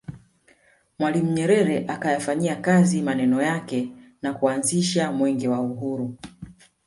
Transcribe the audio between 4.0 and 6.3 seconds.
na kuanzisha Mwenge wa Uhuru